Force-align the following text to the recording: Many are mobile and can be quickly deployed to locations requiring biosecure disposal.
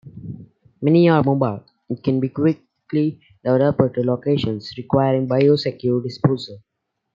Many 0.81 1.09
are 1.09 1.21
mobile 1.21 1.63
and 1.87 2.03
can 2.03 2.19
be 2.19 2.29
quickly 2.29 3.19
deployed 3.43 3.93
to 3.93 4.03
locations 4.03 4.73
requiring 4.75 5.27
biosecure 5.27 6.01
disposal. 6.01 6.57